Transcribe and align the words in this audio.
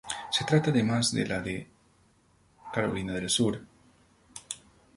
Se 0.31 0.43
trata 0.45 0.71
además 0.71 1.11
de 1.11 1.27
la 1.27 1.39
de 1.41 1.67
Carolina 2.73 3.13
del 3.13 3.29
Sur. 3.29 3.61